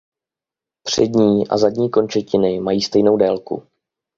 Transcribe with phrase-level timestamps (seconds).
[0.83, 3.63] Přední a zadní končetiny mají stejnou délku.